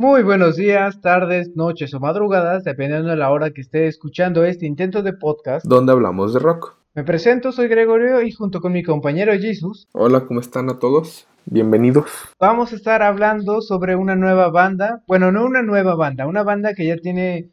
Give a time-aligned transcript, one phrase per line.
[0.00, 4.64] Muy buenos días, tardes, noches o madrugadas, dependiendo de la hora que esté escuchando este
[4.64, 5.66] intento de podcast.
[5.66, 6.74] Donde hablamos de rock.
[6.94, 9.88] Me presento, soy Gregorio y junto con mi compañero Jesus.
[9.92, 11.28] Hola, ¿cómo están a todos?
[11.44, 12.06] Bienvenidos.
[12.38, 15.04] Vamos a estar hablando sobre una nueva banda.
[15.06, 17.50] Bueno, no una nueva banda, una banda que ya tiene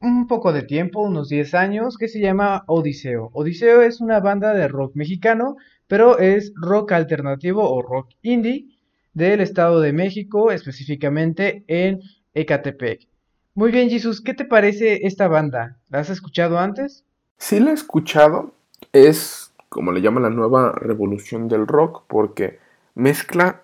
[0.00, 3.28] un poco de tiempo, unos 10 años, que se llama Odiseo.
[3.34, 5.56] Odiseo es una banda de rock mexicano,
[5.86, 8.69] pero es rock alternativo o rock indie
[9.12, 12.00] del Estado de México, específicamente en
[12.34, 13.06] Ecatepec.
[13.54, 15.78] Muy bien, Jesús, ¿qué te parece esta banda?
[15.88, 17.04] ¿La has escuchado antes?
[17.38, 18.52] Sí, la he escuchado.
[18.92, 22.58] Es, como le llaman, la nueva revolución del rock, porque
[22.94, 23.62] mezcla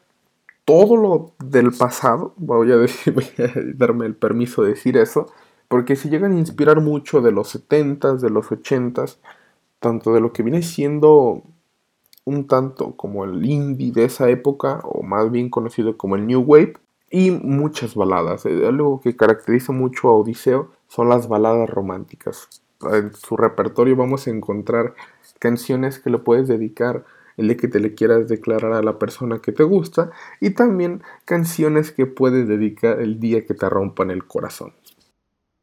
[0.65, 2.35] todo lo del pasado.
[2.37, 5.33] Voy a, decir, voy a darme el permiso de decir eso
[5.69, 9.19] porque se llegan a inspirar mucho de los 70s, de los 80s,
[9.81, 11.43] tanto de lo que viene siendo
[12.27, 16.43] un tanto como el indie de esa época, o más bien conocido como el New
[16.43, 16.75] Wave,
[17.11, 18.45] y muchas baladas.
[18.47, 22.49] Eh, algo que caracteriza mucho a Odiseo son las baladas románticas.
[22.93, 24.95] En su repertorio vamos a encontrar
[25.39, 27.05] canciones que le puedes dedicar
[27.37, 31.03] el día que te le quieras declarar a la persona que te gusta y también
[31.25, 34.73] canciones que puedes dedicar el día que te rompan el corazón.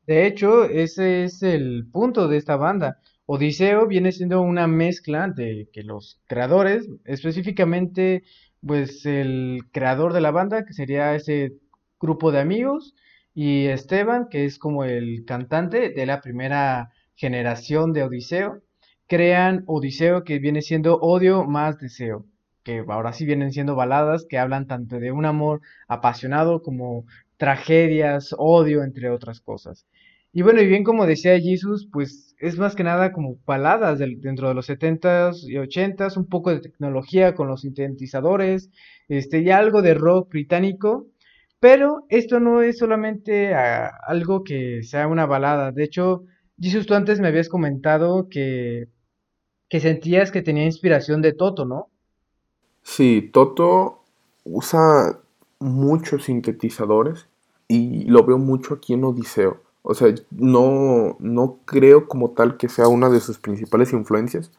[0.05, 2.99] De hecho, ese es el punto de esta banda.
[3.25, 8.23] Odiseo viene siendo una mezcla de que los creadores, específicamente,
[8.65, 11.53] pues el creador de la banda, que sería ese
[11.99, 12.95] grupo de amigos,
[13.33, 18.61] y Esteban, que es como el cantante de la primera generación de Odiseo,
[19.07, 22.25] crean Odiseo, que viene siendo odio más deseo,
[22.63, 27.05] que ahora sí vienen siendo baladas que hablan tanto de un amor apasionado como
[27.37, 29.85] tragedias, odio, entre otras cosas.
[30.33, 34.47] Y bueno, y bien como decía Jesus, pues es más que nada como baladas dentro
[34.47, 38.71] de los 70s y 80s, un poco de tecnología con los sintetizadores,
[39.07, 41.05] este, y algo de rock británico,
[41.59, 45.71] pero esto no es solamente algo que sea una balada.
[45.71, 46.25] De hecho,
[46.59, 48.87] Jesus, tú antes me habías comentado que,
[49.69, 51.89] que sentías que tenía inspiración de Toto, ¿no?
[52.81, 54.03] Sí, Toto
[54.43, 55.19] usa
[55.59, 57.27] muchos sintetizadores
[57.67, 59.61] y lo veo mucho aquí en Odiseo.
[59.83, 64.51] O sea, no, no creo como tal que sea una de sus principales influencias,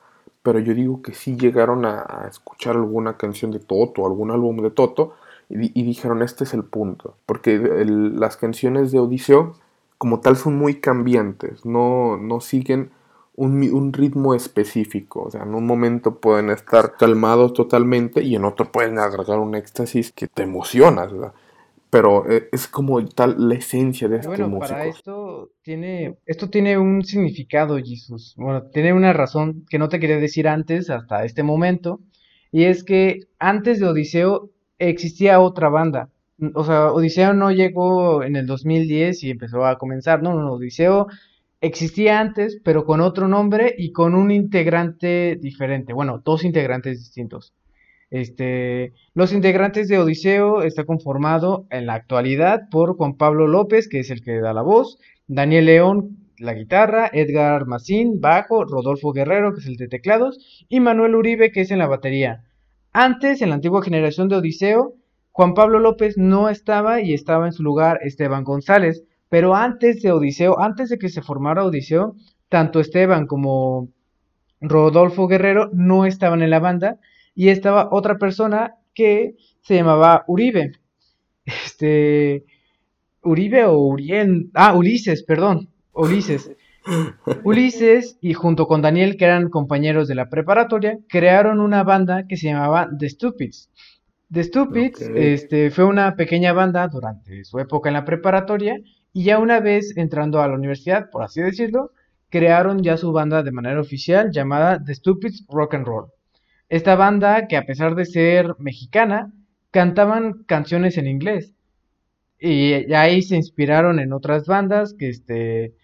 [0.43, 4.71] pero yo digo que sí llegaron a, escuchar alguna canción de Toto, algún álbum de
[4.71, 5.15] Toto,
[5.49, 9.55] y, dijeron, este es el punto, porque las canciones de Odiseo
[9.99, 12.91] como tal son muy cambiantes, no, no siguen
[13.37, 18.45] un, un, ritmo específico, o sea, en un momento pueden estar calmados totalmente y en
[18.45, 21.33] otro pueden agregar un éxtasis que te emociona, ¿verdad?
[21.95, 26.77] Pero eh, es como tal la esencia de este bueno, Para esto tiene, esto tiene
[26.77, 28.35] un significado, Jesús.
[28.37, 32.01] Bueno, tiene una razón que no te quería decir antes, hasta este momento,
[32.51, 34.51] y es que antes de Odiseo
[34.81, 36.09] existía otra banda.
[36.55, 40.21] O sea, Odiseo no llegó en el 2010 y empezó a comenzar.
[40.21, 41.07] No, no, no, Odiseo
[41.61, 45.93] existía antes, pero con otro nombre y con un integrante diferente.
[45.93, 47.55] Bueno, dos integrantes distintos.
[48.11, 54.01] Este, los integrantes de Odiseo está conformado en la actualidad por Juan Pablo López, que
[54.01, 59.55] es el que da la voz, Daniel León, la guitarra, Edgar Macín, bajo, Rodolfo Guerrero,
[59.55, 62.45] que es el de teclados, y Manuel Uribe, que es en la batería.
[62.93, 64.95] Antes, en la antigua generación de Odiseo,
[65.33, 70.13] Juan Pablo López no estaba y estaba en su lugar Esteban González, pero antes de
[70.13, 72.15] Odiseo, antes de que se formara Odiseo,
[72.49, 73.89] tanto Esteban como
[74.61, 76.99] Rodolfo Guerrero no estaban en la banda
[77.35, 80.73] y estaba otra persona que se llamaba Uribe.
[81.45, 82.45] Este,
[83.23, 86.51] Uribe o Uriel, ah, Ulises, perdón, Ulises.
[87.45, 92.37] Ulises y junto con Daniel, que eran compañeros de la preparatoria, crearon una banda que
[92.37, 93.71] se llamaba The Stupids.
[94.31, 98.79] The Stupids este, fue una pequeña banda durante su época en la preparatoria
[99.13, 101.93] y ya una vez entrando a la universidad, por así decirlo,
[102.31, 106.07] crearon ya su banda de manera oficial llamada The Stupids Rock and Roll.
[106.69, 109.33] Esta banda, que a pesar de ser mexicana,
[109.71, 111.53] cantaban canciones en inglés.
[112.39, 115.75] Y ahí se inspiraron en otras bandas que este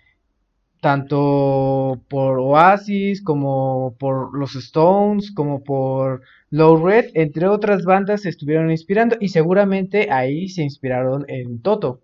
[0.81, 8.31] tanto por Oasis como por los Stones como por Low Red, entre otras bandas se
[8.31, 12.01] estuvieron inspirando y seguramente ahí se inspiraron en Toto.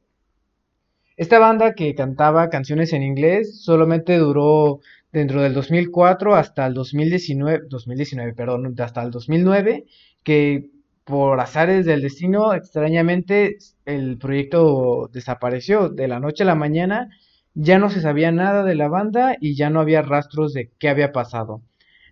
[1.17, 4.81] Esta banda que cantaba canciones en inglés solamente duró
[5.13, 9.87] dentro del 2004 hasta el 2019, 2019, perdón, hasta el 2009,
[10.23, 10.71] que
[11.05, 17.09] por azares del destino, extrañamente, el proyecto desapareció de la noche a la mañana,
[17.55, 20.89] ya no se sabía nada de la banda y ya no había rastros de qué
[20.89, 21.63] había pasado.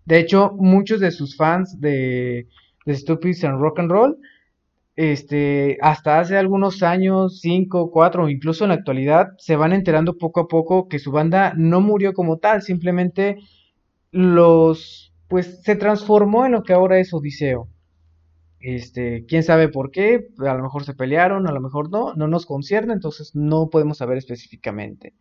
[0.05, 2.49] De hecho, muchos de sus fans de,
[2.87, 4.19] de Stupid and Rock and Roll
[4.97, 10.17] este, hasta hace algunos años, cinco, cuatro, o incluso en la actualidad, se van enterando
[10.17, 13.39] poco a poco que su banda no murió como tal, simplemente
[14.13, 17.69] los, pues se transformó en lo que ahora es Odiseo.
[18.61, 22.29] Este, quién sabe por qué, a lo mejor se pelearon, a lo mejor no, no
[22.29, 25.13] nos concierne, entonces no podemos saber específicamente.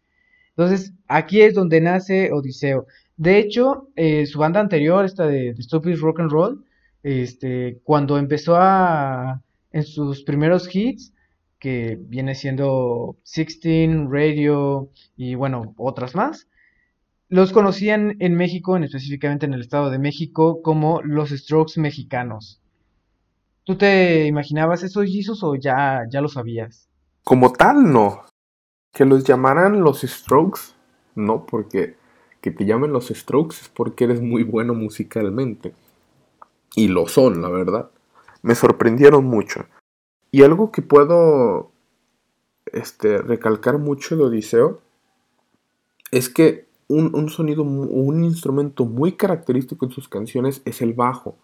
[0.55, 2.85] Entonces, aquí es donde nace Odiseo.
[3.17, 6.65] De hecho, eh, su banda anterior, esta de, de Stupid Rock and Roll,
[7.01, 9.41] este, cuando empezó a,
[9.73, 11.13] en sus primeros hits,
[11.59, 16.47] que viene siendo Sixteen, Radio y bueno, otras más,
[17.29, 22.61] los conocían en México, en específicamente en el Estado de México, como los Strokes mexicanos.
[23.63, 26.89] ¿Tú te imaginabas eso, Jesus, o ya, ya lo sabías?
[27.23, 28.23] Como tal, no.
[28.91, 30.59] Que los llamaran los Strokes,
[31.15, 31.95] no, porque
[32.41, 35.73] que te llamen los Strokes es porque eres muy bueno musicalmente.
[36.75, 37.89] Y lo son, la verdad.
[38.43, 39.65] Me sorprendieron mucho.
[40.29, 41.71] Y algo que puedo
[42.65, 44.81] este, recalcar mucho de Odiseo
[46.11, 51.35] es que un, un sonido, un instrumento muy característico en sus canciones es el bajo.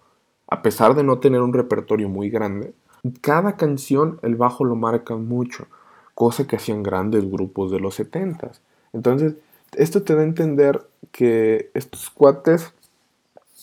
[0.47, 2.73] A pesar de no tener un repertorio muy grande,
[3.21, 5.67] cada canción el bajo lo marca mucho,
[6.15, 8.51] cosa que hacían grandes grupos de los 70
[8.93, 9.35] Entonces,
[9.73, 12.73] esto te da a entender que estos cuates,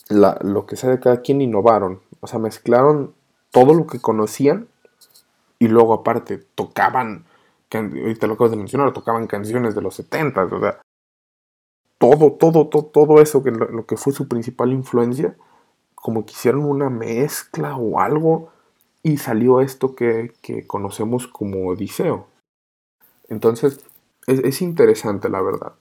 [0.09, 1.99] lo que sea de cada quien, innovaron.
[2.21, 3.13] O sea, mezclaron
[3.57, 4.67] todo lo que conocían
[5.57, 7.25] y luego aparte tocaban,
[7.73, 10.79] ahorita lo acabas de mencionar, tocaban canciones de los 70 o sea,
[11.97, 15.35] todo, todo, todo, todo eso, que lo, que fue su principal influencia,
[15.95, 18.51] como que hicieron una mezcla o algo
[19.01, 20.35] y salió esto que,
[20.67, 22.27] conocemos como Odiseo.
[23.27, 23.83] Entonces,
[24.27, 25.73] es, interesante la verdad.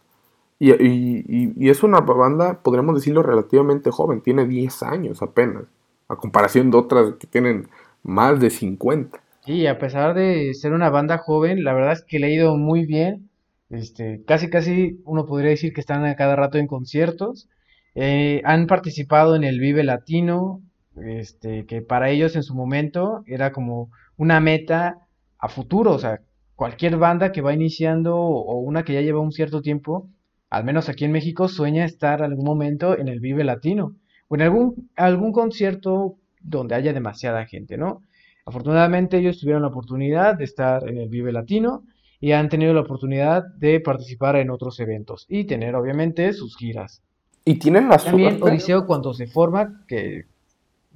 [0.58, 5.64] Y, y, es una banda, podríamos decirlo, relativamente joven, tiene 10 años apenas,
[6.08, 7.68] a comparación de otras que tienen
[8.02, 9.20] más de 50.
[9.46, 12.56] Y a pesar de ser una banda joven, la verdad es que le ha ido
[12.56, 13.30] muy bien.
[13.70, 17.48] Este, casi casi uno podría decir que están a cada rato en conciertos.
[17.94, 20.62] Eh, han participado en el Vive Latino,
[20.96, 24.98] este, que para ellos en su momento era como una meta
[25.38, 26.20] a futuro, o sea,
[26.54, 30.08] cualquier banda que va iniciando o una que ya lleva un cierto tiempo,
[30.50, 33.94] al menos aquí en México, sueña estar algún momento en el Vive Latino
[34.28, 38.02] o en algún, algún concierto donde haya demasiada gente, ¿no?
[38.44, 41.84] Afortunadamente ellos tuvieron la oportunidad de estar en el Vive Latino
[42.20, 47.02] y han tenido la oportunidad de participar en otros eventos y tener obviamente sus giras.
[47.44, 48.22] Y tienen la suerte.
[48.22, 50.26] También Odiseo cuando se forma, que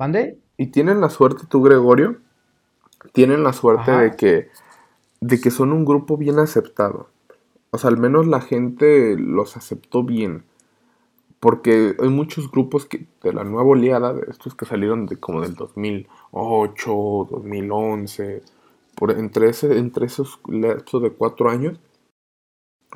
[0.00, 0.38] ¿Mande?
[0.56, 2.16] Y tienen la suerte tú, Gregorio,
[3.12, 4.48] tienen la suerte de que
[5.20, 7.10] de que son un grupo bien aceptado.
[7.70, 10.44] O sea, al menos la gente los aceptó bien.
[11.40, 15.40] Porque hay muchos grupos que, de la nueva oleada, de estos que salieron de como
[15.40, 18.42] del 2008, 2011,
[18.94, 21.80] por, entre, ese, entre esos lapsos de cuatro años,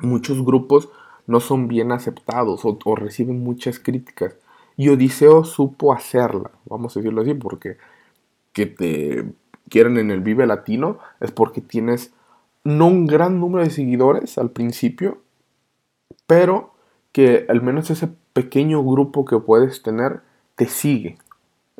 [0.01, 0.89] muchos grupos
[1.27, 4.37] no son bien aceptados o, reciben muchas críticas.
[4.77, 7.77] Y Odiseo supo hacerla, vamos a decirlo así, porque
[8.53, 9.25] que te
[9.69, 12.13] quieren en el Vive Latino es porque tienes
[12.63, 15.19] no un gran número de seguidores al principio,
[16.27, 16.73] pero
[17.11, 20.19] que al menos ese pequeño grupo que puedes tener
[20.55, 21.17] te sigue,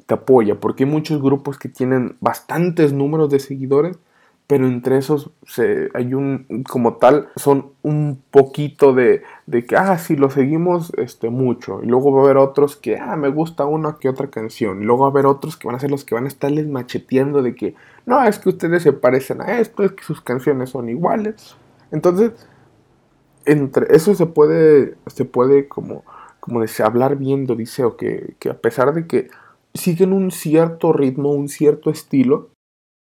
[0.06, 4.00] te apoya, porque hay muchos grupos que tienen bastantes números de seguidores,
[4.48, 5.32] pero entre esos
[5.94, 11.30] hay un, como tal, son un poquito de, de que, ah, sí, lo seguimos este,
[11.30, 14.82] mucho, y luego va a haber otros que, ah, me gusta una que otra canción,
[14.82, 16.68] y luego va a haber otros que van a ser los que van a estarles
[16.68, 20.70] macheteando de que, no, es que ustedes se parecen a esto, es que sus canciones
[20.70, 21.58] son iguales,
[21.92, 22.32] entonces
[23.44, 26.04] entre eso se puede, se puede como,
[26.46, 29.30] como decía, hablar bien de Odiseo, que, que a pesar de que
[29.74, 32.50] siguen un cierto ritmo, un cierto estilo,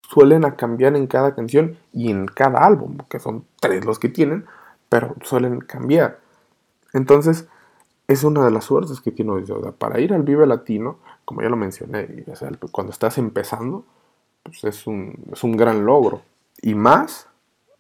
[0.03, 4.09] suelen a cambiar en cada canción y en cada álbum, que son tres los que
[4.09, 4.45] tienen,
[4.89, 6.19] pero suelen cambiar.
[6.93, 7.47] Entonces,
[8.09, 9.73] es una de las suertes que tiene Odiseo.
[9.73, 12.25] para ir al Vive Latino, como ya lo mencioné,
[12.73, 13.85] cuando estás empezando,
[14.43, 16.23] pues es un, es un gran logro.
[16.61, 17.29] Y más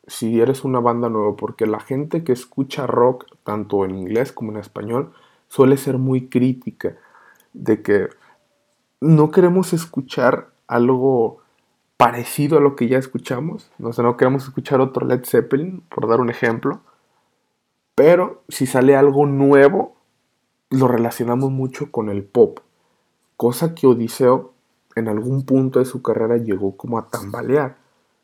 [0.07, 4.53] si eres una banda nueva, porque la gente que escucha rock, tanto en inglés como
[4.53, 5.13] en español,
[5.49, 6.97] suele ser muy crítica
[7.53, 8.09] de que
[9.01, 11.39] no queremos escuchar algo
[11.97, 16.21] parecido a lo que ya escuchamos, no, no queremos escuchar otro Led Zeppelin, por dar
[16.21, 16.81] un ejemplo,
[17.95, 19.97] pero si sale algo nuevo,
[20.71, 22.61] lo relacionamos mucho con el pop,
[23.37, 24.53] cosa que Odiseo
[24.95, 27.77] en algún punto de su carrera llegó como a tambalear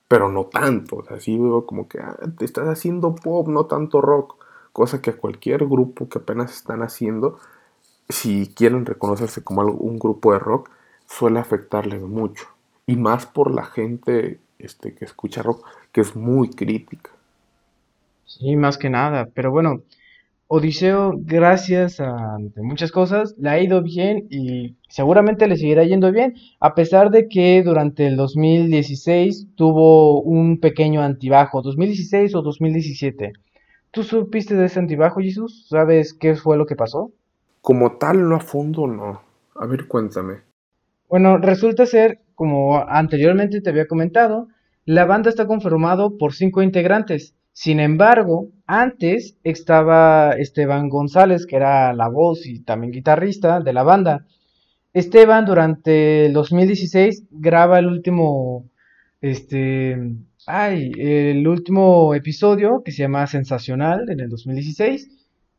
[0.08, 1.02] pero no tanto.
[1.10, 4.36] así veo como que ah, te estás haciendo pop, no tanto rock.
[4.74, 7.38] Cosa que a cualquier grupo que apenas están haciendo,
[8.08, 10.68] si quieren reconocerse como un grupo de rock,
[11.06, 12.46] suele afectarles mucho.
[12.84, 17.12] Y más por la gente este, que escucha rock, que es muy crítica.
[18.26, 19.28] Sí, más que nada.
[19.32, 19.82] Pero bueno,
[20.48, 26.34] Odiseo, gracias a muchas cosas, le ha ido bien y seguramente le seguirá yendo bien,
[26.58, 33.34] a pesar de que durante el 2016 tuvo un pequeño antibajo, 2016 o 2017.
[33.94, 35.66] ¿Tú supiste de ese antibajo, Jesús?
[35.68, 37.12] ¿Sabes qué fue lo que pasó?
[37.60, 39.22] Como tal, no a fondo, no.
[39.54, 40.38] A ver, cuéntame.
[41.08, 44.48] Bueno, resulta ser, como anteriormente te había comentado,
[44.84, 47.36] la banda está conformado por cinco integrantes.
[47.52, 53.84] Sin embargo, antes estaba Esteban González, que era la voz y también guitarrista de la
[53.84, 54.26] banda.
[54.92, 58.68] Esteban durante el 2016 graba el último,
[59.20, 65.08] este, ay, el último episodio que se llama Sensacional en el 2016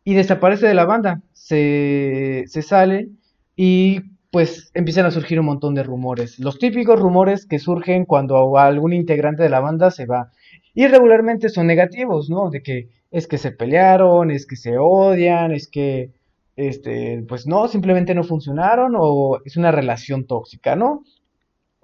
[0.04, 3.10] y desaparece de la banda, se, se sale
[3.56, 4.02] y
[4.32, 6.40] pues empiezan a surgir un montón de rumores.
[6.40, 10.32] Los típicos rumores que surgen cuando algún integrante de la banda se va.
[10.74, 12.50] Y regularmente son negativos, ¿no?
[12.50, 16.12] De que es que se pelearon, es que se odian, es que,
[16.58, 21.04] este, pues no, simplemente no funcionaron o es una relación tóxica, ¿no?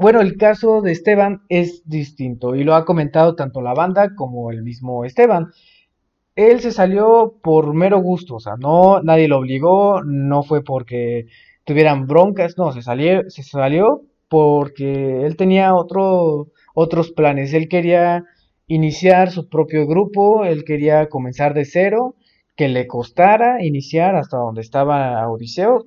[0.01, 4.49] Bueno, el caso de Esteban es distinto y lo ha comentado tanto la banda como
[4.49, 5.51] el mismo Esteban.
[6.35, 11.27] Él se salió por mero gusto, o sea, no, nadie lo obligó, no fue porque
[11.65, 18.23] tuvieran broncas, no, se salió, se salió porque él tenía otro, otros planes, él quería
[18.65, 22.15] iniciar su propio grupo, él quería comenzar de cero,
[22.55, 25.85] que le costara iniciar hasta donde estaba Odiseo,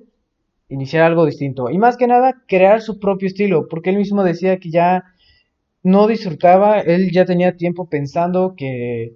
[0.69, 1.69] iniciar algo distinto.
[1.69, 5.03] Y más que nada, crear su propio estilo, porque él mismo decía que ya
[5.83, 9.13] no disfrutaba, él ya tenía tiempo pensando que,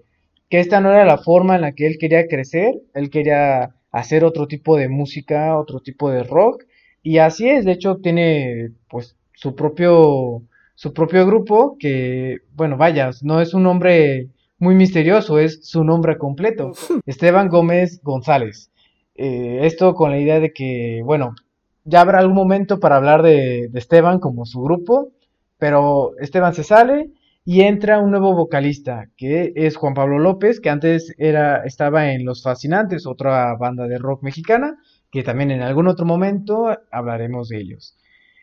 [0.50, 4.24] que esta no era la forma en la que él quería crecer, él quería hacer
[4.24, 6.66] otro tipo de música, otro tipo de rock,
[7.02, 10.44] y así es, de hecho tiene pues su propio
[10.76, 14.30] su propio grupo, que, bueno, vaya, no es un nombre
[14.60, 16.72] muy misterioso, es su nombre completo,
[17.06, 18.72] Esteban Gómez González.
[19.22, 21.36] Eh, esto con la idea de que, bueno,
[21.84, 25.12] ya habrá algún momento para hablar de, Esteban como su grupo,
[25.58, 27.12] pero Esteban se sale
[27.44, 32.24] y entra un nuevo vocalista, que es Juan Pablo López, que antes era, estaba en
[32.24, 34.78] Los Fascinantes, otra banda de rock mexicana,
[35.12, 37.98] que también en algún otro momento hablaremos de ellos.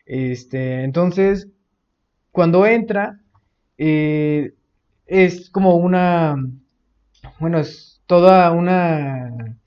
[0.05, 1.47] Este, entonces,
[2.31, 3.19] cuando entra,
[3.79, 4.53] eh,
[5.07, 6.35] es como una,
[7.39, 9.57] bueno, es toda una,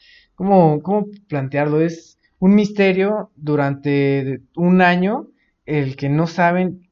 [0.41, 1.83] ¿cómo, ¿cómo plantearlo?
[1.83, 5.27] Es un misterio durante un año
[5.67, 6.89] el que no saben,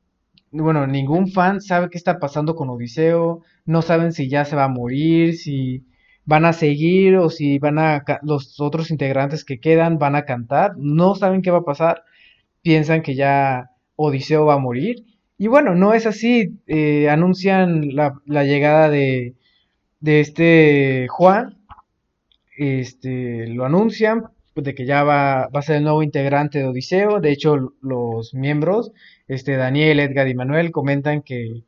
[0.51, 4.65] bueno, ningún fan sabe qué está pasando con Odiseo, no saben si ya se va
[4.65, 5.87] a morir, si
[6.27, 10.75] van a seguir o si van a, los otros integrantes que quedan van a cantar,
[10.77, 12.03] no saben qué va a pasar,
[12.61, 15.07] piensan que ya Odiseo va a morir
[15.39, 16.59] y bueno, no es así.
[16.67, 18.13] Eh, anuncian la,
[18.45, 19.37] llegada de,
[20.01, 21.59] de este Juan.
[22.59, 24.25] Este, lo anuncian
[24.63, 27.21] de que ya va, va a ser el nuevo integrante de Odiseo.
[27.21, 28.93] De hecho, los miembros,
[29.29, 31.63] este, Daniel, Edgar y Manuel, comentan que,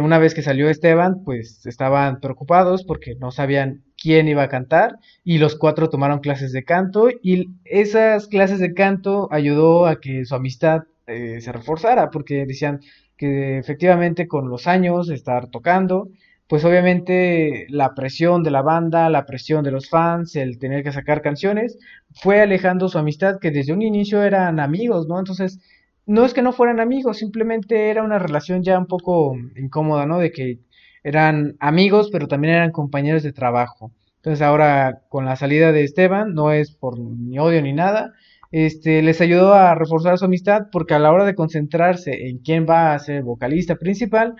[0.00, 4.98] una vez que salió Esteban, pues estaban preocupados porque no sabían quién iba a cantar
[5.22, 10.24] y los cuatro tomaron clases de canto y esas clases de canto ayudó a que
[10.24, 12.80] su amistad eh, se reforzara, porque decían
[13.16, 16.08] que efectivamente con los años estar tocando,
[16.48, 20.92] pues obviamente la presión de la banda, la presión de los fans, el tener que
[20.92, 21.78] sacar canciones,
[22.12, 25.18] fue alejando su amistad, que desde un inicio eran amigos, ¿no?
[25.18, 25.60] Entonces,
[26.06, 30.18] no es que no fueran amigos, simplemente era una relación ya un poco incómoda, ¿no?
[30.18, 30.60] De que
[31.02, 33.92] eran amigos, pero también eran compañeros de trabajo.
[34.16, 38.12] Entonces ahora con la salida de Esteban, no es por ni odio ni nada,
[38.50, 42.66] este, les ayudó a reforzar su amistad porque a la hora de concentrarse en quién
[42.68, 44.34] va a ser vocalista principal,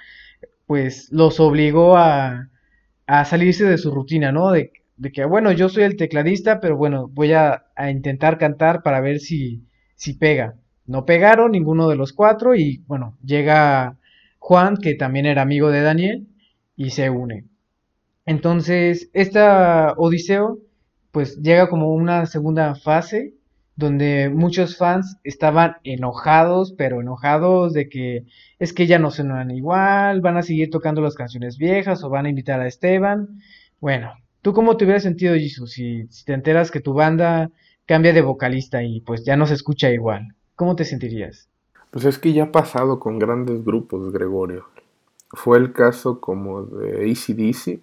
[0.66, 2.50] pues los obligó a,
[3.06, 4.50] a salirse de su rutina, ¿no?
[4.50, 4.72] De,
[5.12, 9.20] que, bueno, yo soy el tecladista, pero bueno, voy a, a, intentar cantar para ver
[9.20, 9.64] si,
[9.96, 10.56] si pega.
[10.86, 13.98] No pegaron ninguno de los cuatro y bueno, llega
[14.38, 16.28] Juan, que también era amigo de Daniel,
[16.76, 17.46] y se une.
[18.26, 20.58] Entonces, esta Odiseo,
[21.12, 23.34] pues llega como una segunda fase
[23.76, 28.24] donde muchos fans estaban enojados, pero enojados de que
[28.58, 32.26] es que ya no suenan igual, van a seguir tocando las canciones viejas o van
[32.26, 33.40] a invitar a Esteban.
[33.80, 34.12] Bueno,
[34.42, 37.50] ¿tú cómo te hubieras sentido, Jesus, si, te enteras que tu banda
[37.86, 40.34] cambia de vocalista y pues ya no se escucha igual?
[40.54, 41.48] ¿Cómo te sentirías?
[41.90, 44.66] Pues es que ya ha pasado con grandes grupos, Gregorio.
[45.30, 47.80] Fue el caso como de ACDC,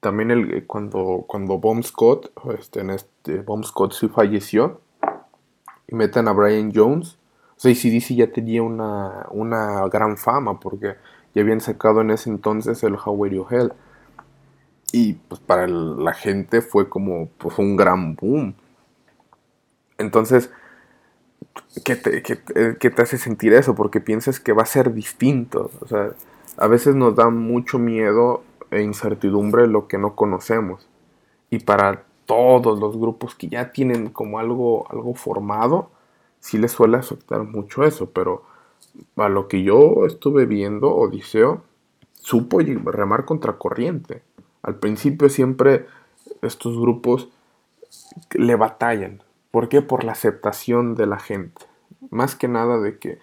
[0.00, 4.80] también el, cuando, cuando Bomb Scott, este, en este, Bomb Scott sí falleció,
[5.88, 7.18] y meten a Brian Jones,
[7.56, 10.96] O sea, ACDC ya tenía una, una gran fama porque
[11.34, 13.72] ya habían sacado en ese entonces el How Were You Hell.
[14.92, 18.54] Y pues para la gente fue como pues un gran boom.
[19.98, 20.50] Entonces,
[21.84, 22.38] ¿qué te, qué,
[22.78, 23.74] qué te hace sentir eso?
[23.74, 25.70] Porque piensas que va a ser distinto.
[25.80, 26.10] O sea,
[26.56, 30.88] a veces nos da mucho miedo e incertidumbre lo que no conocemos.
[31.50, 35.90] Y para todos los grupos que ya tienen como algo, algo formado,
[36.40, 38.44] sí les suele afectar mucho eso, pero
[39.16, 41.62] a lo que yo estuve viendo, Odiseo
[42.14, 44.22] supo remar contra corriente.
[44.62, 45.86] Al principio siempre
[46.42, 47.28] estos grupos
[48.32, 49.22] le batallan.
[49.50, 49.80] ¿Por qué?
[49.80, 51.62] Por la aceptación de la gente.
[52.10, 53.18] Más que nada de que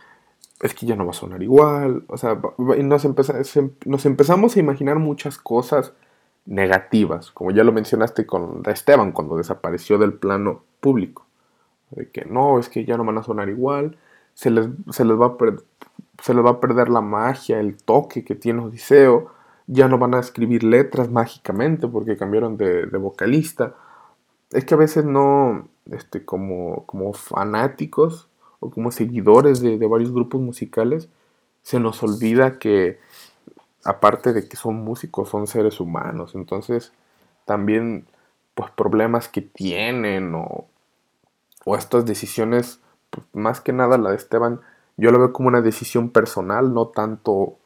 [0.62, 2.06] es que ya no va a sonar igual.
[2.08, 5.94] O sea, nos empezamos a imaginar muchas cosas
[6.46, 11.26] negativas, como ya lo mencionaste con Esteban cuando desapareció del plano público
[11.96, 13.98] de que no, es que ya no van a sonar igual,
[14.34, 15.38] se les, se les, va, a
[16.22, 19.32] se les va a perder la magia, el toque que tiene Odiseo,
[19.68, 23.76] ya no van a escribir letras mágicamente porque cambiaron de, vocalista.
[24.52, 30.12] Es que a veces no, este, como, como fanáticos o como seguidores de, de varios
[30.12, 31.10] grupos musicales,
[31.62, 33.00] se nos olvida que
[33.86, 36.36] aparte de que son músicos, son seres humanos.
[36.36, 36.94] Entonces,
[37.46, 38.08] también,
[38.56, 40.68] pues, problemas que tienen o
[41.66, 44.62] o estas decisiones, pues, más que nada la de Esteban,
[44.98, 47.58] yo lo veo como una decisión personal, no tanto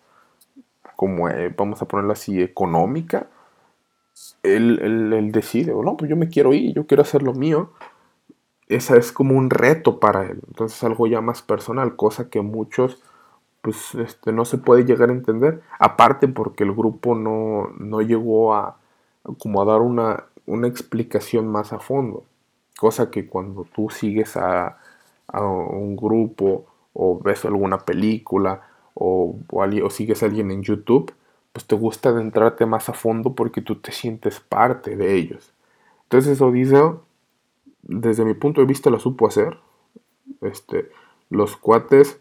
[0.95, 3.27] como, eh, vamos a ponerlo así, económica.
[4.43, 4.79] Él,
[5.13, 7.71] él, decide, o no, pues yo me quiero ir, yo quiero hacer lo mío.
[8.67, 10.41] Esa es como un reto para él.
[10.47, 13.01] Entonces algo ya más personal, cosa que muchos
[13.61, 15.61] pues este, no se puede llegar a entender.
[15.79, 18.77] Aparte porque el grupo no, no llegó a,
[19.39, 22.23] como a dar una, una explicación más a fondo.
[22.79, 24.77] Cosa que cuando tú sigues a,
[25.33, 28.61] un grupo o ves alguna película
[28.93, 31.13] o, o, sigues a alguien en YouTube,
[31.51, 35.51] pues te gusta adentrarte más a fondo porque tú te sientes parte de ellos.
[36.03, 37.03] Entonces Odiseo,
[37.81, 39.57] desde mi punto de vista, lo supo hacer.
[40.41, 40.89] Este,
[41.29, 42.20] los cuates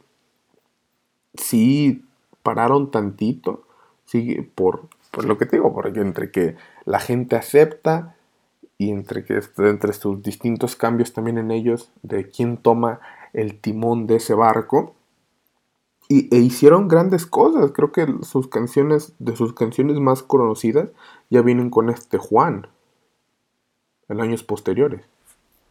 [1.38, 2.05] sí
[2.42, 3.64] pararon tantito,
[4.05, 8.16] sí, por, por lo que te digo, porque entre que la gente acepta
[8.79, 13.01] y entre, que, entre sus distintos cambios también en ellos de quién toma
[13.33, 14.94] el timón de ese barco.
[16.09, 17.72] Y, e hicieron grandes cosas.
[17.72, 20.90] Creo que sus canciones, de sus canciones más conocidas,
[21.31, 22.68] ya vienen con este Juan.
[24.09, 25.03] En años posteriores.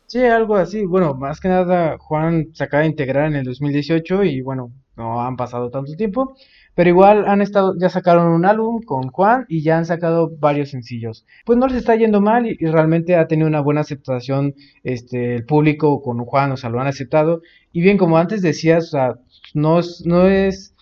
[0.07, 0.85] Sí, algo así.
[0.85, 5.21] Bueno, más que nada, Juan se acaba de integrar en el 2018 y bueno, no
[5.21, 6.35] han pasado tanto tiempo.
[6.75, 10.69] Pero igual han estado, ya sacaron un álbum con Juan y ya han sacado varios
[10.69, 11.25] sencillos.
[11.45, 15.45] Pues no les está yendo mal y, realmente ha tenido una buena aceptación este, el
[15.45, 17.41] público con Juan, o sea, lo han aceptado.
[17.71, 19.15] Y bien, como antes decías, o sea,
[19.53, 20.75] no es, no es,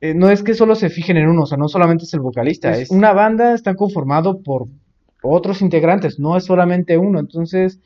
[0.00, 2.20] eh, no es que solo se fijen en uno, o sea, no solamente es el
[2.20, 4.66] vocalista, es una banda, está conformado por
[5.22, 7.20] otros integrantes, no es solamente uno.
[7.20, 7.80] Entonces,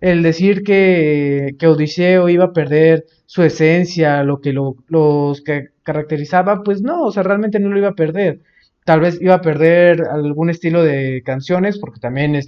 [0.00, 5.68] el decir que, que Odiseo iba a perder su esencia, lo que lo, los que
[5.82, 8.40] caracterizaba, pues no, o sea, realmente no lo iba a perder.
[8.84, 12.38] Tal vez iba a perder algún estilo de canciones, porque también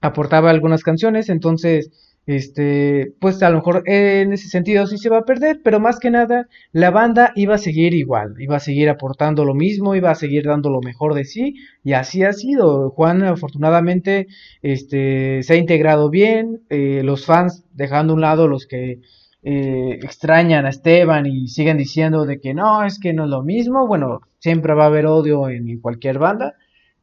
[0.00, 1.90] aportaba algunas canciones, entonces,
[2.28, 5.98] este, pues a lo mejor en ese sentido sí se va a perder, pero más
[5.98, 10.10] que nada, la banda iba a seguir igual, iba a seguir aportando lo mismo, iba
[10.10, 12.90] a seguir dando lo mejor de sí, y así ha sido.
[12.90, 14.26] Juan, afortunadamente,
[14.60, 19.00] este, se ha integrado bien, eh, los fans dejando a un lado los que
[19.42, 23.42] eh, extrañan a Esteban y siguen diciendo de que no, es que no es lo
[23.42, 26.56] mismo, bueno, siempre va a haber odio en cualquier banda,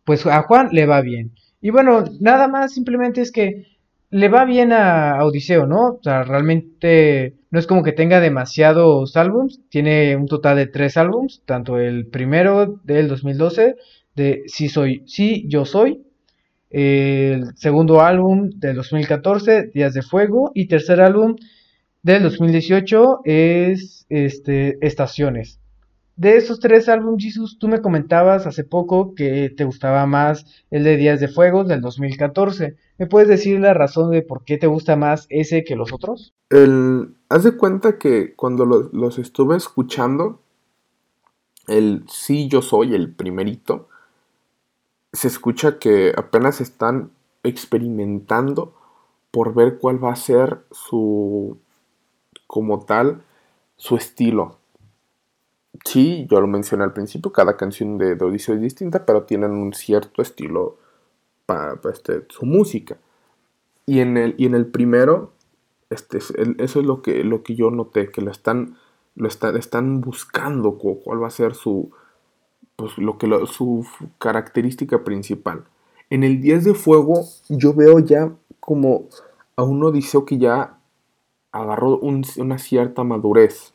[0.04, 1.32] pues a Juan le va bien.
[1.62, 3.75] Y bueno, nada más simplemente es que
[4.10, 5.94] le va bien a Odiseo, ¿no?
[5.94, 10.98] O sea, realmente no es como que tenga demasiados álbums, tiene un total de tres
[10.98, 13.76] álbums, tanto el primero del 2012
[14.16, 16.06] de Sí soy, sí yo soy,
[16.70, 21.36] el segundo álbum del 2014 Días de Fuego y tercer álbum
[22.04, 25.60] del 2018 es este, Estaciones.
[26.16, 30.86] De esos tres álbumes, Jesus, tú me comentabas hace poco que te gustaba más el
[30.86, 32.78] de Días de Fuego del 2014.
[32.98, 36.34] ¿Me puedes decir la razón de por qué te gusta más ese que los otros?
[36.50, 40.40] Haz de cuenta que cuando los, estuve escuchando,
[41.68, 43.90] el Sí Yo Soy, el primerito,
[45.12, 47.12] se escucha que apenas están
[47.44, 48.74] experimentando
[49.32, 51.58] por ver cuál va a ser su
[52.48, 53.24] como tal
[53.76, 54.60] su estilo.
[55.86, 59.52] Sí, yo lo mencioné al principio, cada canción de, de Odiseo es distinta, pero tienen
[59.52, 60.78] un cierto estilo
[61.46, 62.98] para, este, su música.
[63.86, 65.34] Y en el, y en el primero,
[65.90, 68.78] este, eso es lo que, lo que yo noté, que lo están
[69.16, 71.92] lo están buscando cuál va a ser su,
[72.76, 73.86] pues, lo que su
[74.18, 75.64] característica principal.
[76.10, 79.08] En el 10 de fuego yo veo ya como
[79.56, 80.78] a un Odiseo que ya
[81.52, 83.75] agarró una cierta madurez.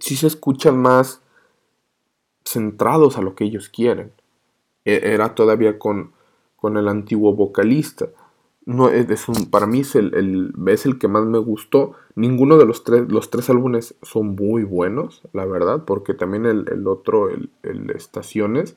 [0.00, 1.22] Si se escuchan más
[2.44, 4.12] centrados a lo que ellos quieren.
[4.84, 6.12] E, era todavía con,
[6.56, 8.08] con el antiguo vocalista.
[8.64, 11.94] No, es un, para mí es el, es el que más me gustó.
[12.14, 16.86] Ninguno de los tres, los tres álbumes son muy buenos, la verdad, porque también el,
[16.86, 18.76] otro, el, el, Estaciones,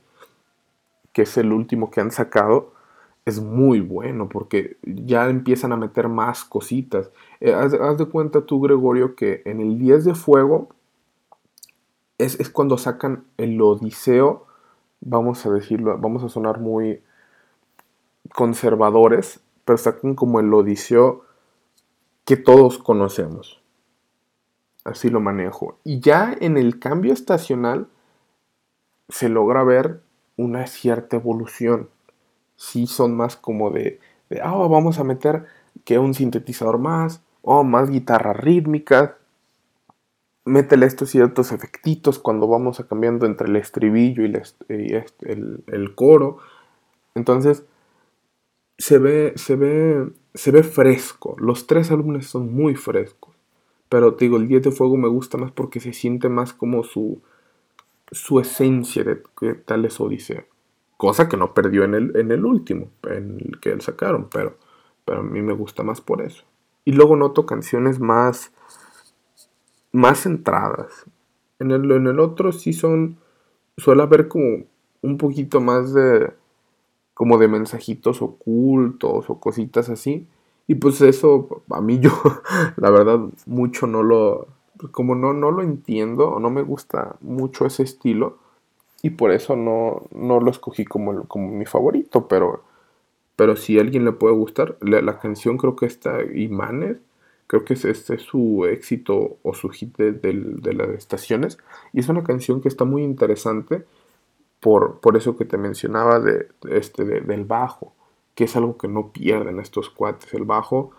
[1.11, 2.71] que es el último que han sacado,
[3.25, 7.11] es muy bueno, porque ya empiezan a meter más cositas.
[7.41, 10.69] Eh, haz, de cuenta tú, Gregorio, que en el 10 de Fuego
[12.23, 14.47] es, es cuando sacan el Odiseo,
[14.99, 17.01] vamos a decirlo, vamos a sonar muy
[18.33, 21.25] conservadores, pero sacan como el Odiseo
[22.25, 23.61] que todos conocemos.
[24.83, 25.77] Así lo manejo.
[25.83, 27.87] Y ya en el cambio estacional
[29.09, 30.01] se logra ver
[30.37, 31.89] una cierta evolución.
[32.55, 33.99] Sí son más como de,
[34.41, 35.45] ah, vamos a meter
[35.83, 39.17] que un sintetizador más, o más guitarra rítmica.
[40.45, 44.33] Métele estos ciertos efectitos cuando vamos cambiando entre el estribillo y,
[44.67, 46.37] el, el coro.
[47.13, 47.65] Entonces,
[48.77, 51.35] se ve, se ve, se ve fresco.
[51.37, 53.35] Los tres álbumes son muy frescos.
[53.89, 56.83] Pero te digo, el 10 de Fuego me gusta más porque se siente más como
[56.83, 57.21] su,
[58.11, 60.45] su esencia de que tal es Odisea.
[60.97, 64.57] Cosa que no perdió en el, en el último, en el que él sacaron, pero,
[65.03, 66.43] pero a mí me gusta más por eso.
[66.85, 68.51] Y luego noto canciones más,
[69.91, 71.05] más centradas.
[71.59, 73.17] En el, en el otro sí son,
[73.77, 74.63] suele haber como
[75.01, 76.31] un poquito más de,
[77.13, 80.27] como de mensajitos ocultos o cositas así.
[80.67, 82.11] Y pues eso, a mí yo,
[82.77, 84.47] la verdad, mucho no lo,
[84.91, 88.37] como no, no lo entiendo no me gusta mucho ese estilo.
[89.03, 92.63] Y por eso no, no lo escogí como, como mi favorito, pero,
[93.35, 96.97] pero si a alguien le puede gustar, la, canción creo que está Imanes,
[97.51, 101.57] creo que es este su éxito o su hit de, de las estaciones.
[101.91, 103.83] Y es una canción que está muy interesante
[104.61, 107.93] por, por eso que te mencionaba de, este, del bajo,
[108.35, 110.33] que es algo que no pierden estos cuates.
[110.33, 110.91] El bajo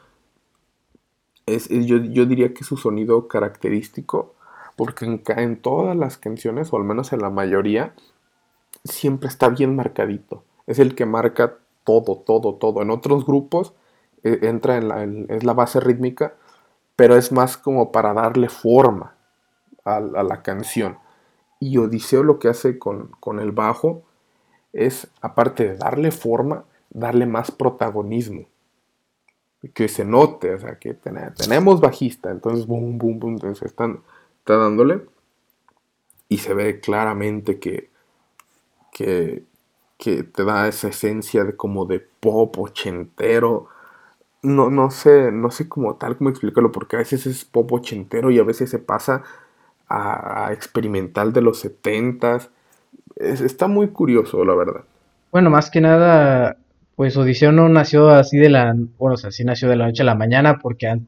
[1.47, 4.35] es, yo, diría que es su sonido característico,
[4.77, 7.95] porque en, en, todas las canciones, o al menos en la mayoría,
[8.85, 10.45] siempre está bien marcadito.
[10.67, 12.83] Es el que marca todo, todo, todo.
[12.83, 13.73] En otros grupos
[14.23, 16.35] eh, entra en la, es la base rítmica,
[16.97, 19.15] pero es más como para darle forma
[19.85, 20.99] a la canción.
[21.63, 24.03] Y Odiseo lo que hace con, el bajo
[24.73, 28.47] es, aparte de darle forma, darle más protagonismo.
[29.73, 34.01] Que se note, o sea, que tenemos bajista, entonces boom, boom, boom, entonces están,
[34.39, 35.07] está dándole.
[36.29, 37.91] Y se ve claramente que,
[38.91, 39.45] que,
[39.99, 43.69] que te da esa esencia de como de pop ochentero.
[44.43, 48.31] No, no sé, no sé cómo tal cómo explicarlo, porque a veces es pop ochentero
[48.31, 49.23] y a veces se pasa
[49.89, 52.41] a, experimental de los 70
[53.17, 54.83] está muy curioso, la verdad.
[55.31, 56.57] Bueno, más que nada,
[56.97, 60.03] pues Odiseo no nació así de la, bueno, o sea, sí nació de la noche
[60.03, 61.01] a la mañana, porque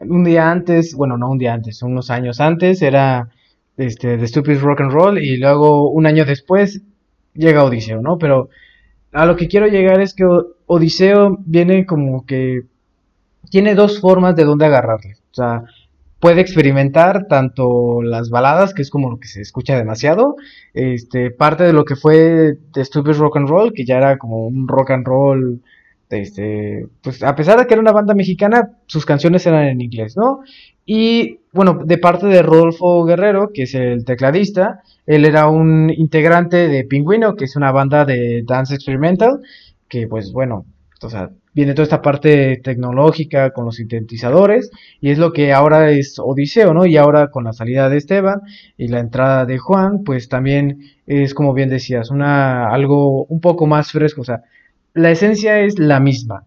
[0.00, 3.28] un día antes, bueno, no un día antes, unos años antes, era
[3.76, 6.82] este, The Stupid Rock and Roll, y luego un año después
[7.34, 8.18] llega Odiseo, ¿no?
[8.18, 8.50] Pero
[9.12, 10.24] a lo que quiero llegar es que
[10.66, 12.62] Odiseo viene como que
[13.50, 15.14] tiene dos formas de dónde agarrarle.
[15.30, 15.64] O sea,
[16.22, 20.36] puede experimentar tanto las baladas, que es como lo que se escucha demasiado,
[20.72, 24.68] este, parte de lo que fue Stupid Rock and Roll, que ya era como un
[24.68, 25.62] rock and roll,
[26.10, 30.16] este, pues a pesar de que era una banda mexicana, sus canciones eran en inglés,
[30.16, 30.42] ¿no?
[30.86, 36.68] Y bueno, de parte de Rodolfo Guerrero, que es el tecladista, él era un integrante
[36.68, 39.40] de Pingüino, que es una banda de dance experimental,
[39.88, 40.66] que pues bueno,
[41.04, 45.90] o sea, viene toda esta parte tecnológica con los sintetizadores y es lo que ahora
[45.90, 46.86] es Odiseo, ¿no?
[46.86, 48.40] Y ahora con la salida de Esteban
[48.76, 53.66] y la entrada de Juan, pues también es como bien decías, una algo un poco
[53.66, 54.42] más fresco, o sea,
[54.94, 56.44] la esencia es la misma.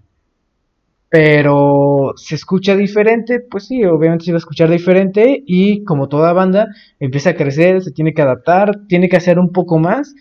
[1.10, 6.34] Pero se escucha diferente, pues sí, obviamente se va a escuchar diferente y como toda
[6.34, 6.68] banda
[7.00, 10.14] empieza a crecer, se tiene que adaptar, tiene que hacer un poco más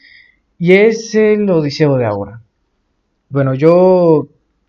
[0.59, 2.44] y es el Odiseo de ahora.
[3.29, 4.29] Bueno, yo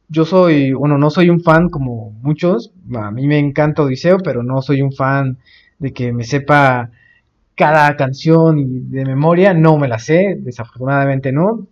[0.09, 4.43] yo soy, bueno, no soy un fan como muchos, a mí me encanta Odiseo, pero
[4.43, 5.37] no soy un fan
[5.79, 6.91] de que me sepa
[7.55, 11.67] cada canción de memoria, no me la sé, desafortunadamente no,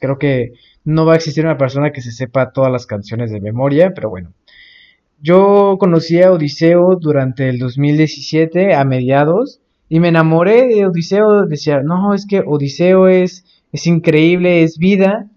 [0.00, 0.52] creo que
[0.84, 4.10] no va a existir una persona que se sepa todas las canciones de memoria, pero
[4.10, 4.32] bueno.
[5.20, 11.82] yo conocí a Odiseo durante el 2017 a mediados y me enamoré de Odiseo, decía,
[11.82, 15.28] no, es que Odiseo es, es increíble, es vida,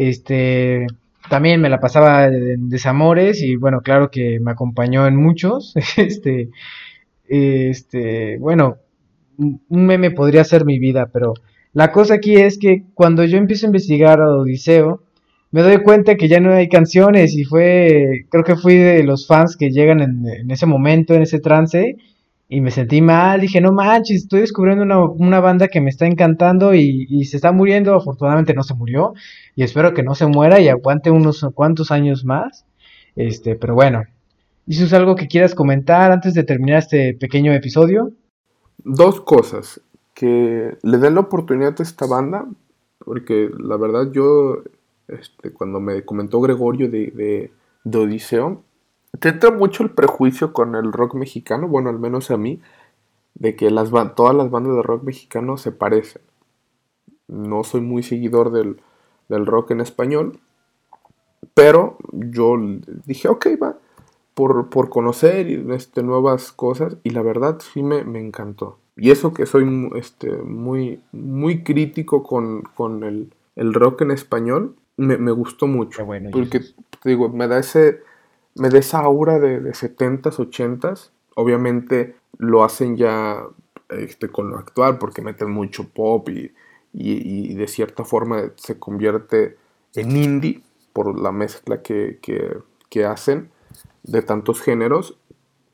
[0.00, 0.86] este,
[1.28, 6.48] también me la pasaba en desamores y bueno, claro que me acompañó en muchos, este,
[7.28, 8.78] este, bueno,
[9.36, 11.34] un meme podría ser mi vida, pero
[11.74, 15.02] la cosa aquí es que cuando yo empiezo a investigar a Odiseo,
[15.50, 19.26] me doy cuenta que ya no hay canciones y fue, creo que fui de los
[19.26, 21.96] fans que llegan en, ese momento, en ese trance,
[22.52, 24.82] y me sentí mal, dije, no manches, estoy descubriendo
[25.16, 29.14] una, banda que me está encantando y, se está muriendo, afortunadamente no se murió,
[29.54, 32.66] y espero que no se muera y aguante unos cuantos años más,
[33.14, 34.02] este, pero bueno,
[34.66, 38.10] ¿eso es algo que quieras comentar antes de terminar este pequeño episodio?
[38.78, 39.80] Dos cosas,
[40.12, 42.48] que le den la oportunidad a esta banda,
[42.98, 44.64] porque la verdad yo
[45.06, 47.50] este, cuando me comentó Gregorio de,
[47.84, 48.64] de, Odiseo,
[49.18, 52.60] te entra mucho el prejuicio con el rock mexicano, bueno, al menos a mí,
[53.34, 56.22] de que las, todas las bandas de rock mexicano se parecen.
[57.28, 58.76] No soy muy seguidor del,
[59.46, 60.38] rock en español,
[61.54, 62.56] pero yo
[63.06, 63.76] dije, ok, va,
[64.34, 68.78] por, por conocer este, nuevas cosas, y la verdad sí me, me encantó.
[68.96, 74.76] Y eso que soy este, muy, muy crítico con, con el, el, rock en español,
[74.96, 76.06] me, gustó mucho.
[76.32, 78.02] porque, te digo, me da ese,
[78.54, 81.10] me da esa aura de, de 70s, 80s.
[81.34, 83.44] Obviamente lo hacen ya
[83.90, 86.52] este, con lo actual porque meten mucho pop y,
[86.92, 89.56] y, de cierta forma se convierte
[89.94, 93.50] en indie por la mezcla que, que, hacen
[94.02, 95.18] de tantos géneros.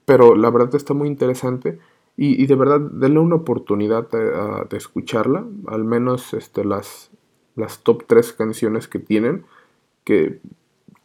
[0.05, 1.79] Pero la verdad está muy interesante.
[2.17, 5.45] Y, y, de verdad, denle una oportunidad de, escucharla.
[5.67, 7.11] Al menos este, las,
[7.55, 9.45] las top 3 canciones que tienen.
[10.05, 10.41] Que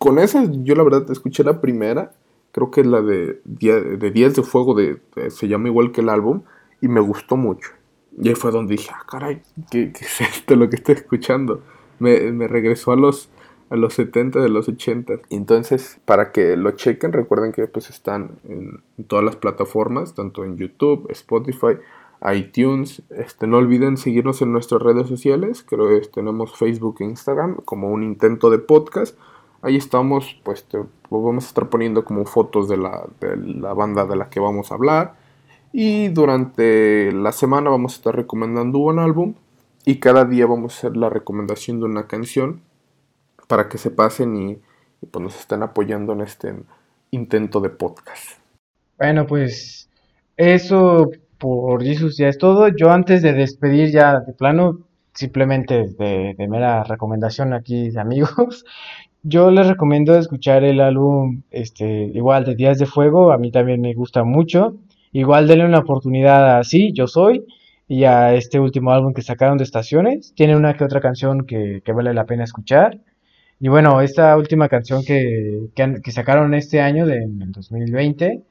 [0.01, 2.11] con esas yo la verdad escuché la primera.
[2.53, 6.41] Creo que la de, de Días de Fuego, de, se llama igual que el álbum.
[6.81, 7.69] Y me gustó mucho.
[8.19, 11.61] Y ahí fue donde dije, ah, caray, ¿qué, es esto lo que estoy escuchando?
[11.99, 13.29] Me, me, regresó a los,
[13.69, 15.19] a los 70, de los 80.
[15.29, 20.57] Entonces, para que lo chequen, recuerden que pues están en todas las plataformas, tanto en
[20.57, 21.77] YouTube, Spotify,
[22.33, 23.03] iTunes.
[23.11, 25.63] Este, no olviden seguirnos en nuestras redes sociales.
[25.63, 29.15] Creo que tenemos Facebook e Instagram como un intento de podcast.
[29.61, 30.65] Ahí estamos, pues
[31.09, 34.71] vamos a estar poniendo como fotos de la, de la banda de la que vamos
[34.71, 35.15] a hablar.
[35.73, 39.35] Y durante la semana vamos a estar recomendando un álbum.
[39.85, 42.61] Y cada día vamos a hacer la recomendación de una canción
[43.47, 44.61] para que se pasen y,
[45.09, 46.53] pues nos estén apoyando en este
[47.09, 48.39] intento de podcast.
[48.97, 49.89] Bueno, pues
[50.37, 52.67] eso por Jesus ya es todo.
[52.69, 54.79] Yo antes de despedir ya de plano,
[55.13, 58.63] simplemente de, mera recomendación aquí amigos,
[59.23, 63.81] yo les recomiendo escuchar el álbum este, igual de Días de Fuego, a mí también
[63.81, 64.77] me gusta mucho.
[65.13, 67.45] Igual denle una oportunidad así, yo soy,
[67.87, 70.33] y a este último álbum que sacaron de Estaciones.
[70.35, 72.99] Tiene una que otra canción que, vale la pena escuchar.
[73.59, 78.41] Y bueno, esta última canción que, que, sacaron este año, de, en el 2020,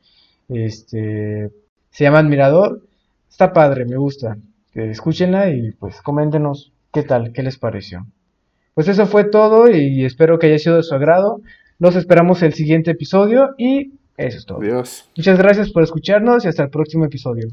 [0.50, 1.50] este,
[1.90, 2.83] se llama Admirador.
[3.28, 4.37] Está padre, me gusta.
[4.74, 8.06] escúchenla y pues coméntenos qué tal, qué les pareció.
[8.74, 11.40] Pues eso fue todo y espero que haya sido de su agrado.
[11.78, 14.61] Los esperamos el siguiente episodio y eso es todo.
[14.61, 15.09] Adiós.
[15.16, 17.48] Muchas gracias por escucharnos y hasta el próximo episodio.